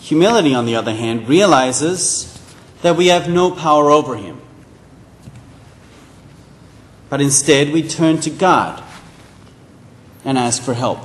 Humility, 0.00 0.54
on 0.54 0.66
the 0.66 0.76
other 0.76 0.94
hand, 0.94 1.28
realizes 1.28 2.40
that 2.82 2.96
we 2.96 3.08
have 3.08 3.28
no 3.28 3.50
power 3.50 3.90
over 3.90 4.16
him. 4.16 4.40
But 7.08 7.20
instead, 7.20 7.72
we 7.72 7.86
turn 7.86 8.20
to 8.20 8.30
God 8.30 8.82
and 10.24 10.36
ask 10.36 10.62
for 10.62 10.74
help. 10.74 10.98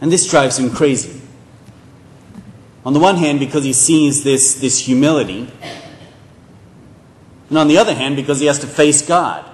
And 0.00 0.10
this 0.10 0.28
drives 0.30 0.58
him 0.58 0.70
crazy. 0.70 1.20
On 2.84 2.92
the 2.92 3.00
one 3.00 3.16
hand, 3.16 3.40
because 3.40 3.64
he 3.64 3.72
sees 3.72 4.24
this, 4.24 4.54
this 4.54 4.78
humility, 4.78 5.50
and 7.48 7.58
on 7.58 7.68
the 7.68 7.78
other 7.78 7.94
hand, 7.94 8.16
because 8.16 8.40
he 8.40 8.46
has 8.46 8.58
to 8.60 8.66
face 8.66 9.06
God. 9.06 9.44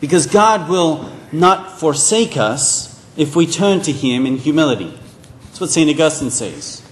Because 0.00 0.26
God 0.26 0.68
will 0.68 1.12
not 1.30 1.78
forsake 1.78 2.36
us 2.36 2.92
if 3.16 3.36
we 3.36 3.46
turn 3.46 3.80
to 3.82 3.92
Him 3.92 4.26
in 4.26 4.36
humility. 4.36 4.98
That's 5.44 5.60
what 5.60 5.70
St. 5.70 5.88
Augustine 5.90 6.30
says. 6.30 6.82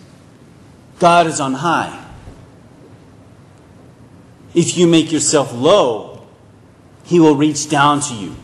God 0.98 1.26
is 1.26 1.40
on 1.40 1.54
high. 1.54 2.06
If 4.54 4.76
you 4.76 4.86
make 4.86 5.12
yourself 5.12 5.52
low, 5.52 6.26
He 7.04 7.20
will 7.20 7.36
reach 7.36 7.68
down 7.68 8.00
to 8.02 8.14
you. 8.14 8.34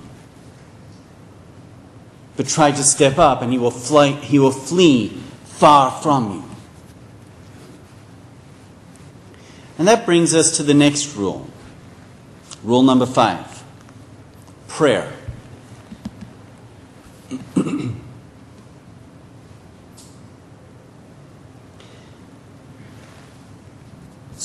But 2.36 2.48
try 2.48 2.70
to 2.70 2.82
step 2.82 3.18
up 3.18 3.42
and 3.42 3.52
He 3.52 3.58
will, 3.58 3.70
fly, 3.70 4.10
he 4.10 4.38
will 4.38 4.52
flee 4.52 5.08
far 5.44 5.90
from 5.90 6.32
you. 6.32 6.44
And 9.78 9.88
that 9.88 10.06
brings 10.06 10.34
us 10.34 10.56
to 10.56 10.62
the 10.62 10.74
next 10.74 11.16
rule. 11.16 11.48
Rule 12.62 12.82
number 12.82 13.06
five 13.06 13.56
prayer. 14.68 15.12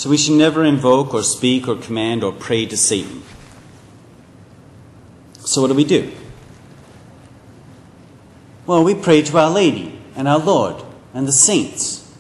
so 0.02 0.10
we 0.10 0.18
should 0.18 0.34
never 0.34 0.66
invoke 0.66 1.14
or 1.14 1.22
speak 1.22 1.68
or 1.68 1.76
command 1.76 2.24
or 2.24 2.32
pray 2.32 2.66
to 2.66 2.76
Satan. 2.76 3.22
So 5.42 5.62
what 5.62 5.68
do 5.68 5.76
we 5.76 5.84
do? 5.84 6.12
Well, 8.66 8.84
we 8.84 8.96
pray 8.96 9.22
to 9.22 9.38
Our 9.38 9.52
Lady 9.52 10.02
and 10.16 10.28
our 10.28 10.40
Lord 10.40 10.84
and 11.14 11.28
the 11.28 11.32
saints, 11.32 12.12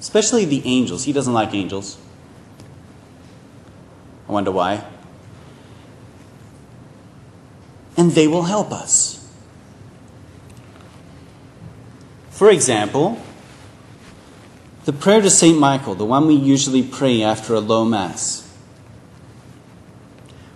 especially 0.00 0.46
the 0.46 0.62
angels. 0.64 1.04
He 1.04 1.12
doesn't 1.12 1.32
like 1.32 1.54
angels. 1.54 1.96
I 4.28 4.32
wonder 4.32 4.50
why. 4.50 4.84
And 7.96 8.10
they 8.10 8.26
will 8.26 8.42
help 8.42 8.72
us. 8.72 9.24
For 12.30 12.50
example, 12.50 13.22
the 14.84 14.92
prayer 14.92 15.20
to 15.20 15.30
St. 15.30 15.58
Michael, 15.58 15.94
the 15.94 16.04
one 16.04 16.26
we 16.26 16.34
usually 16.34 16.82
pray 16.82 17.22
after 17.22 17.54
a 17.54 17.60
low 17.60 17.84
Mass. 17.84 18.48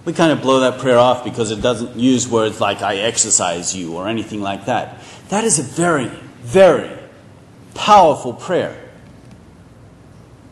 We 0.04 0.12
kind 0.12 0.30
of 0.30 0.40
blow 0.40 0.60
that 0.60 0.80
prayer 0.80 0.98
off 0.98 1.24
because 1.24 1.50
it 1.50 1.60
doesn't 1.60 1.96
use 1.96 2.28
words 2.28 2.60
like, 2.60 2.80
I 2.80 2.96
exorcise 2.98 3.74
you, 3.74 3.96
or 3.96 4.08
anything 4.08 4.40
like 4.40 4.66
that. 4.66 5.02
That 5.30 5.44
is 5.44 5.58
a 5.58 5.62
very, 5.62 6.08
very 6.42 6.96
powerful 7.74 8.32
prayer. 8.32 8.80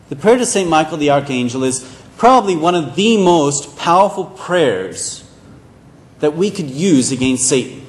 The 0.09 0.15
prayer 0.15 0.37
to 0.37 0.45
St. 0.45 0.69
Michael 0.69 0.97
the 0.97 1.09
Archangel 1.09 1.63
is 1.63 1.83
probably 2.17 2.55
one 2.55 2.75
of 2.75 2.95
the 2.95 3.23
most 3.23 3.77
powerful 3.77 4.25
prayers 4.25 5.23
that 6.19 6.35
we 6.35 6.51
could 6.51 6.69
use 6.69 7.11
against 7.11 7.47
Satan. 7.47 7.85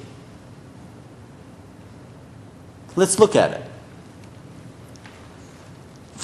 Let's 2.95 3.19
look 3.19 3.37
at 3.37 3.53
it. 3.53 3.66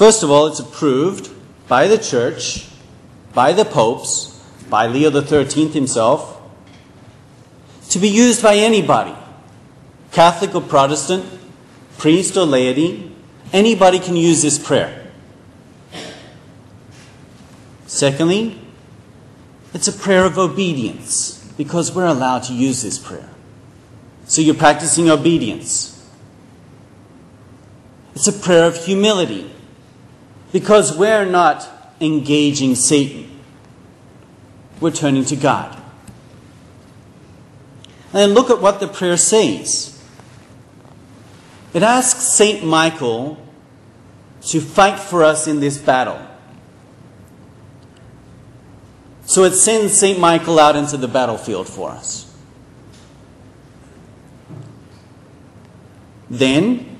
First 0.02 0.24
of 0.24 0.32
all, 0.32 0.48
it's 0.48 0.58
approved 0.58 1.30
by 1.68 1.86
the 1.86 1.96
church, 1.96 2.66
by 3.34 3.52
the 3.52 3.64
popes, 3.64 4.36
by 4.68 4.88
Leo 4.88 5.12
XIII 5.12 5.68
himself, 5.68 6.42
to 7.90 8.00
be 8.00 8.08
used 8.08 8.42
by 8.42 8.56
anybody 8.56 9.14
Catholic 10.10 10.56
or 10.56 10.60
Protestant, 10.60 11.24
priest 11.98 12.36
or 12.36 12.44
laity. 12.44 13.14
Anybody 13.52 14.00
can 14.00 14.16
use 14.16 14.42
this 14.42 14.58
prayer. 14.58 15.06
Secondly, 17.86 18.60
it's 19.72 19.86
a 19.86 19.92
prayer 19.92 20.24
of 20.24 20.36
obedience 20.36 21.48
because 21.56 21.94
we're 21.94 22.06
allowed 22.06 22.42
to 22.42 22.54
use 22.54 22.82
this 22.82 22.98
prayer. 22.98 23.30
So 24.24 24.42
you're 24.42 24.56
practicing 24.56 25.08
obedience. 25.08 26.04
It's 28.16 28.26
a 28.26 28.32
prayer 28.32 28.66
of 28.66 28.84
humility 28.84 29.48
because 30.52 30.96
we're 30.96 31.24
not 31.24 31.68
engaging 32.00 32.74
Satan. 32.74 33.40
We're 34.80 34.90
turning 34.90 35.24
to 35.26 35.36
God. 35.36 35.80
And 38.12 38.34
look 38.34 38.50
at 38.50 38.60
what 38.60 38.80
the 38.80 38.88
prayer 38.88 39.16
says. 39.16 39.88
It 41.72 41.82
asks 41.82 42.24
Saint 42.24 42.64
Michael 42.64 43.38
to 44.42 44.60
fight 44.60 44.98
for 44.98 45.24
us 45.24 45.46
in 45.46 45.60
this 45.60 45.78
battle. 45.78 46.20
So 49.24 49.44
it 49.44 49.52
sends 49.52 49.98
Saint 49.98 50.18
Michael 50.18 50.58
out 50.58 50.76
into 50.76 50.98
the 50.98 51.08
battlefield 51.08 51.68
for 51.68 51.90
us. 51.90 52.28
Then 56.28 56.91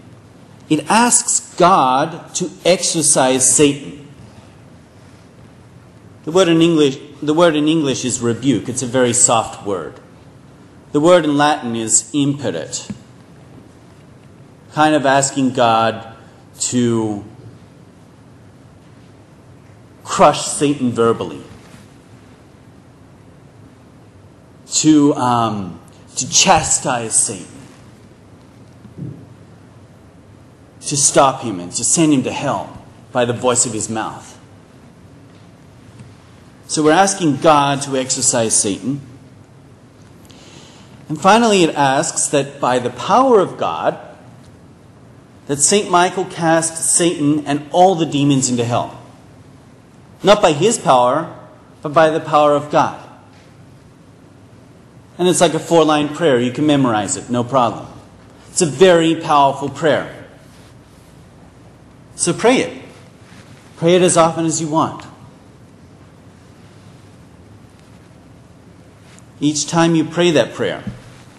it 0.73 0.89
asks 0.89 1.55
God 1.57 2.35
to 2.37 2.51
exorcise 2.65 3.55
Satan. 3.55 4.09
The 6.25 6.33
word 6.33 6.49
in 6.49 6.63
English, 6.63 6.97
the 7.21 7.35
word 7.35 7.57
in 7.57 7.69
English 7.69 8.07
is 8.07 8.21
rebuke. 8.21 8.71
It's 8.71 8.83
a 8.83 8.87
very 8.87 9.13
soft 9.13 9.67
word. 9.67 10.01
The 10.93 11.01
word 11.01 11.27
in 11.27 11.37
Latin 11.37 11.77
is 11.77 12.11
imperat. 12.15 12.91
Kind 14.73 14.95
of 14.95 15.05
asking 15.05 15.53
God 15.53 16.17
to 16.61 17.23
crush 20.03 20.47
Satan 20.47 20.91
verbally. 20.91 21.43
To, 24.77 25.15
um, 25.17 25.81
to 26.17 26.27
chastise 26.31 27.15
Satan. 27.15 27.62
To 30.87 30.97
stop 30.97 31.43
him 31.43 31.61
and 31.61 31.73
to 31.73 31.85
send 31.85 32.13
him 32.13 32.23
to 32.25 32.33
hell 32.33 32.85
by 33.13 33.25
the 33.25 33.33
voice 33.33 33.67
of 33.67 33.73
his 33.73 33.89
mouth. 33.89 34.39
So 36.67 36.83
we're 36.83 36.93
asking 36.93 37.37
God 37.37 37.83
to 37.83 37.97
exorcise 37.97 38.59
Satan. 38.59 39.01
And 41.09 41.21
finally, 41.21 41.63
it 41.63 41.75
asks 41.75 42.29
that 42.29 42.61
by 42.61 42.79
the 42.79 42.91
power 42.91 43.41
of 43.41 43.59
God, 43.59 43.99
that 45.47 45.59
St. 45.59 45.91
Michael 45.91 46.25
cast 46.25 46.95
Satan 46.95 47.45
and 47.47 47.69
all 47.73 47.95
the 47.95 48.07
demons 48.07 48.49
into 48.49 48.65
hell. 48.65 48.99
Not 50.23 50.41
by 50.41 50.53
his 50.53 50.79
power, 50.79 51.39
but 51.83 51.93
by 51.93 52.11
the 52.11 52.21
power 52.21 52.55
of 52.55 52.71
God. 52.71 53.07
And 55.19 55.29
it's 55.29 55.41
like 55.41 55.55
a 55.55 55.59
four 55.59 55.85
line 55.85 56.09
prayer. 56.09 56.41
You 56.41 56.53
can 56.53 56.67
memorize 56.67 57.17
it, 57.17 57.29
no 57.29 57.45
problem. 57.45 57.87
It's 58.51 58.63
a 58.63 58.67
very 58.67 59.17
powerful 59.17 59.69
prayer. 59.69 60.22
So 62.15 62.33
pray 62.33 62.59
it. 62.59 62.83
Pray 63.77 63.97
it 63.97 64.03
as 64.03 64.17
often 64.17 64.45
as 64.45 64.61
you 64.61 64.69
want. 64.69 65.05
Each 69.41 69.67
time 69.67 69.97
you 69.97 70.05
pray 70.05 70.31
that 70.31 70.55
prayer, 70.55 70.85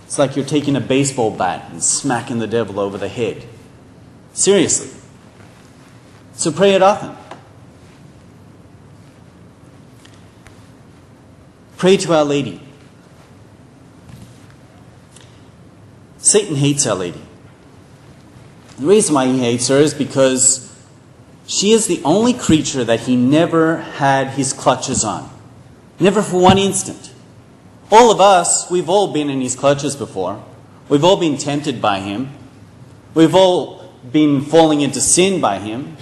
it's 0.06 0.20
like 0.20 0.36
you're 0.36 0.46
taking 0.46 0.76
a 0.76 0.82
baseball 0.82 1.32
bat 1.32 1.70
and 1.72 1.82
smacking 1.82 2.40
the 2.40 2.48
devil 2.48 2.80
over 2.80 2.98
the 2.98 3.08
head. 3.08 3.46
Seriously. 4.34 4.90
So 6.34 6.52
pray 6.52 6.74
it 6.74 6.82
often. 6.82 7.16
Pray 11.78 11.98
to 11.98 12.14
Our 12.14 12.26
Lady. 12.26 12.62
Satan 16.18 16.56
hates 16.56 16.86
Our 16.88 16.96
Lady. 16.96 17.22
The 18.80 18.88
reason 18.88 19.16
why 19.16 19.28
he 19.28 19.40
hates 19.40 19.68
her 19.68 19.78
is 19.78 19.94
because 19.94 20.74
she 21.46 21.72
is 21.72 21.88
the 21.88 22.02
only 22.04 22.34
creature 22.34 22.84
that 22.84 23.02
he 23.02 23.16
never 23.16 23.78
had 23.78 24.30
his 24.30 24.54
clutches 24.54 25.04
on. 25.04 25.30
Never 26.00 26.22
for 26.22 26.42
one 26.42 26.58
instant. 26.58 27.14
All 27.92 28.12
of 28.12 28.20
us, 28.20 28.70
we've 28.72 28.90
all 28.90 29.14
been 29.14 29.30
in 29.30 29.42
his 29.42 29.56
clutches 29.56 29.96
before. 29.96 30.44
We've 30.90 31.04
all 31.04 31.18
been 31.18 31.38
tempted 31.38 31.82
by 31.82 32.00
him. 32.00 32.32
We've 33.14 33.36
all 33.36 33.92
been 34.12 34.42
falling 34.42 34.82
into 34.82 35.00
sin 35.00 35.40
by 35.40 35.60
him. 35.60 35.96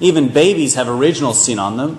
Even 0.00 0.28
babies 0.28 0.74
have 0.74 0.88
original 0.88 1.32
sin 1.32 1.58
on 1.58 1.76
them. 1.76 1.98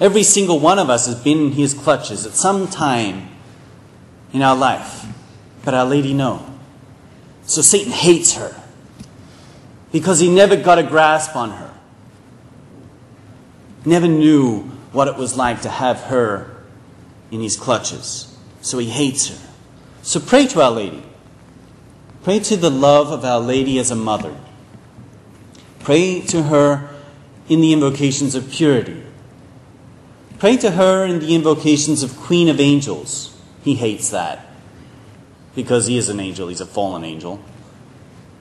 Every 0.00 0.22
single 0.22 0.58
one 0.58 0.78
of 0.78 0.88
us 0.88 1.06
has 1.06 1.22
been 1.22 1.38
in 1.38 1.52
his 1.52 1.74
clutches 1.74 2.26
at 2.26 2.32
some 2.32 2.66
time 2.66 3.28
in 4.32 4.42
our 4.42 4.56
life. 4.56 5.04
But 5.64 5.74
Our 5.74 5.84
Lady, 5.84 6.14
no. 6.14 6.44
So 7.44 7.60
Satan 7.60 7.92
hates 7.92 8.34
her 8.34 8.61
because 9.92 10.18
he 10.18 10.34
never 10.34 10.56
got 10.56 10.78
a 10.78 10.82
grasp 10.82 11.36
on 11.36 11.50
her. 11.50 11.72
Never 13.84 14.08
knew 14.08 14.60
what 14.92 15.08
it 15.08 15.16
was 15.16 15.36
like 15.36 15.62
to 15.62 15.68
have 15.68 16.00
her 16.04 16.64
in 17.30 17.40
his 17.40 17.56
clutches. 17.56 18.36
So 18.62 18.78
he 18.78 18.88
hates 18.88 19.28
her. 19.28 19.48
So 20.02 20.18
pray 20.18 20.46
to 20.48 20.62
Our 20.62 20.70
Lady. 20.70 21.02
Pray 22.22 22.38
to 22.40 22.56
the 22.56 22.70
love 22.70 23.10
of 23.10 23.24
Our 23.24 23.40
Lady 23.40 23.78
as 23.78 23.90
a 23.90 23.96
mother. 23.96 24.34
Pray 25.80 26.20
to 26.22 26.44
her 26.44 26.90
in 27.48 27.60
the 27.60 27.72
invocations 27.72 28.34
of 28.34 28.50
purity. 28.50 29.02
Pray 30.38 30.56
to 30.56 30.72
her 30.72 31.04
in 31.04 31.18
the 31.18 31.34
invocations 31.34 32.02
of 32.02 32.16
Queen 32.16 32.48
of 32.48 32.60
Angels. 32.60 33.36
He 33.62 33.74
hates 33.74 34.10
that 34.10 34.46
because 35.54 35.86
he 35.86 35.98
is 35.98 36.08
an 36.08 36.18
angel, 36.18 36.48
he's 36.48 36.60
a 36.60 36.66
fallen 36.66 37.04
angel. 37.04 37.42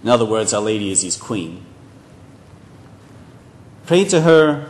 In 0.04 0.10
other 0.10 0.26
words, 0.26 0.54
Our 0.54 0.62
Lady 0.62 0.92
is 0.92 1.02
his 1.02 1.18
queen. 1.18 1.66
Pray 3.86 4.06
to 4.06 4.22
her 4.22 4.70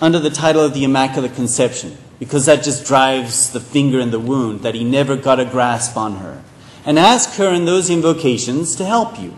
under 0.00 0.18
the 0.18 0.30
title 0.30 0.62
of 0.62 0.74
the 0.74 0.84
Immaculate 0.84 1.34
Conception 1.34 1.96
because 2.18 2.46
that 2.46 2.62
just 2.62 2.86
drives 2.86 3.50
the 3.50 3.60
finger 3.60 4.00
in 4.00 4.10
the 4.10 4.18
wound 4.18 4.60
that 4.62 4.74
he 4.74 4.84
never 4.84 5.16
got 5.16 5.40
a 5.40 5.44
grasp 5.44 5.96
on 5.96 6.16
her. 6.16 6.42
And 6.84 6.98
ask 6.98 7.34
her 7.34 7.52
in 7.52 7.64
those 7.64 7.90
invocations 7.90 8.74
to 8.76 8.84
help 8.84 9.18
you. 9.20 9.36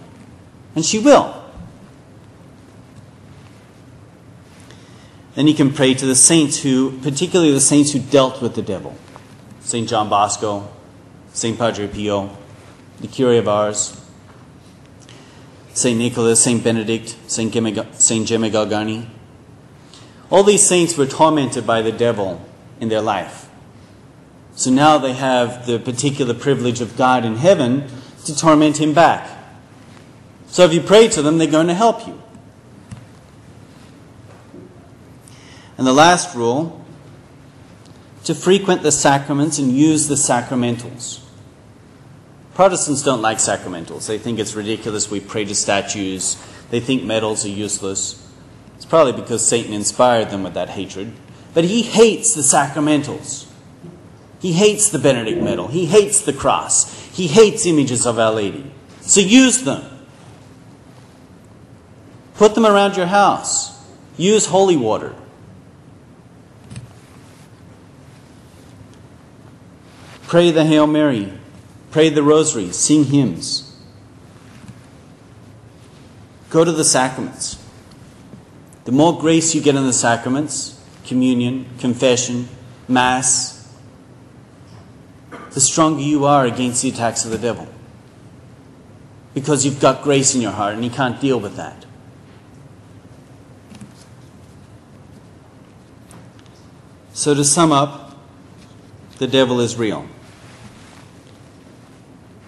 And 0.74 0.84
she 0.84 0.98
will. 0.98 1.36
Then 5.34 5.48
you 5.48 5.54
can 5.54 5.72
pray 5.72 5.94
to 5.94 6.06
the 6.06 6.14
saints 6.14 6.62
who, 6.62 6.98
particularly 7.00 7.52
the 7.52 7.60
saints 7.60 7.92
who 7.92 7.98
dealt 7.98 8.40
with 8.40 8.54
the 8.54 8.62
devil. 8.62 8.96
St. 9.60 9.88
John 9.88 10.08
Bosco, 10.08 10.68
St. 11.32 11.58
Padre 11.58 11.86
Pio, 11.86 12.36
the 13.00 13.08
Curé 13.08 13.38
of 13.38 13.48
Ars, 13.48 13.99
St. 15.72 15.98
Nicholas, 15.98 16.42
St. 16.42 16.62
Benedict, 16.62 17.16
St. 17.26 17.52
Gemma 17.52 17.70
Galgani. 17.72 19.06
All 20.30 20.42
these 20.42 20.66
saints 20.66 20.96
were 20.96 21.06
tormented 21.06 21.66
by 21.66 21.82
the 21.82 21.92
devil 21.92 22.44
in 22.80 22.88
their 22.88 23.00
life. 23.00 23.48
So 24.54 24.70
now 24.70 24.98
they 24.98 25.14
have 25.14 25.66
the 25.66 25.78
particular 25.78 26.34
privilege 26.34 26.80
of 26.80 26.96
God 26.96 27.24
in 27.24 27.36
heaven 27.36 27.88
to 28.24 28.36
torment 28.36 28.78
him 28.78 28.92
back. 28.92 29.38
So 30.48 30.64
if 30.64 30.74
you 30.74 30.80
pray 30.80 31.08
to 31.08 31.22
them, 31.22 31.38
they're 31.38 31.50
going 31.50 31.68
to 31.68 31.74
help 31.74 32.06
you. 32.06 32.20
And 35.78 35.86
the 35.86 35.92
last 35.92 36.34
rule 36.34 36.84
to 38.24 38.34
frequent 38.34 38.82
the 38.82 38.92
sacraments 38.92 39.58
and 39.58 39.72
use 39.72 40.08
the 40.08 40.14
sacramentals. 40.14 41.20
Protestants 42.60 43.02
don't 43.02 43.22
like 43.22 43.38
sacramentals. 43.38 44.06
They 44.06 44.18
think 44.18 44.38
it's 44.38 44.54
ridiculous. 44.54 45.10
We 45.10 45.18
pray 45.18 45.46
to 45.46 45.54
statues. 45.54 46.36
They 46.68 46.78
think 46.78 47.02
medals 47.02 47.46
are 47.46 47.48
useless. 47.48 48.30
It's 48.76 48.84
probably 48.84 49.14
because 49.14 49.48
Satan 49.48 49.72
inspired 49.72 50.28
them 50.28 50.42
with 50.42 50.52
that 50.52 50.68
hatred. 50.68 51.14
But 51.54 51.64
he 51.64 51.80
hates 51.80 52.34
the 52.34 52.42
sacramentals. 52.42 53.46
He 54.40 54.52
hates 54.52 54.90
the 54.90 54.98
Benedict 54.98 55.40
medal. 55.40 55.68
He 55.68 55.86
hates 55.86 56.20
the 56.20 56.34
cross. 56.34 57.02
He 57.16 57.28
hates 57.28 57.64
images 57.64 58.04
of 58.04 58.18
Our 58.18 58.32
Lady. 58.32 58.70
So 59.00 59.22
use 59.22 59.62
them. 59.62 59.82
Put 62.34 62.54
them 62.54 62.66
around 62.66 62.94
your 62.94 63.06
house. 63.06 63.82
Use 64.18 64.44
holy 64.44 64.76
water. 64.76 65.14
Pray 70.26 70.50
the 70.50 70.66
Hail 70.66 70.86
Mary. 70.86 71.39
Pray 71.90 72.08
the 72.08 72.22
Rosary. 72.22 72.72
Sing 72.72 73.04
hymns. 73.04 73.66
Go 76.50 76.64
to 76.64 76.72
the 76.72 76.84
sacraments. 76.84 77.56
The 78.84 78.92
more 78.92 79.18
grace 79.18 79.54
you 79.54 79.60
get 79.60 79.76
in 79.76 79.84
the 79.84 79.92
sacraments, 79.92 80.80
communion, 81.04 81.66
confession, 81.78 82.48
Mass, 82.88 83.72
the 85.52 85.60
stronger 85.60 86.02
you 86.02 86.24
are 86.24 86.44
against 86.44 86.82
the 86.82 86.88
attacks 86.88 87.24
of 87.24 87.30
the 87.30 87.38
devil. 87.38 87.68
Because 89.32 89.64
you've 89.64 89.80
got 89.80 90.02
grace 90.02 90.34
in 90.34 90.40
your 90.40 90.50
heart 90.50 90.74
and 90.74 90.82
he 90.82 90.90
can't 90.90 91.20
deal 91.20 91.38
with 91.38 91.56
that. 91.56 91.86
So, 97.12 97.34
to 97.34 97.44
sum 97.44 97.70
up, 97.70 98.18
the 99.18 99.26
devil 99.26 99.60
is 99.60 99.76
real. 99.76 100.08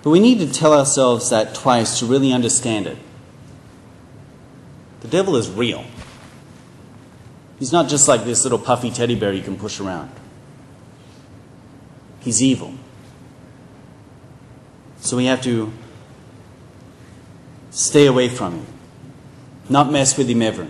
But 0.02 0.10
we 0.10 0.20
need 0.20 0.38
to 0.40 0.52
tell 0.52 0.72
ourselves 0.72 1.30
that 1.30 1.54
twice 1.54 2.00
to 2.00 2.06
really 2.06 2.32
understand 2.32 2.86
it. 2.86 2.98
The 5.00 5.08
devil 5.08 5.36
is 5.36 5.50
real. 5.50 5.84
He's 7.58 7.72
not 7.72 7.88
just 7.88 8.08
like 8.08 8.24
this 8.24 8.42
little 8.42 8.58
puffy 8.58 8.90
teddy 8.90 9.14
bear 9.14 9.32
you 9.32 9.42
can 9.42 9.56
push 9.56 9.78
around. 9.78 10.10
He's 12.20 12.42
evil. 12.42 12.74
So 15.00 15.16
we 15.16 15.26
have 15.26 15.42
to 15.42 15.72
stay 17.70 18.06
away 18.06 18.28
from 18.28 18.54
him, 18.54 18.66
not 19.68 19.90
mess 19.90 20.16
with 20.16 20.28
him 20.28 20.42
ever. 20.42 20.68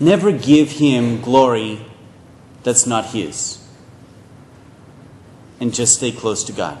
Never 0.00 0.30
give 0.30 0.72
him 0.72 1.20
glory 1.20 1.84
that's 2.62 2.86
not 2.86 3.06
his. 3.06 3.64
And 5.60 5.74
just 5.74 5.96
stay 5.96 6.12
close 6.12 6.44
to 6.44 6.52
God. 6.52 6.80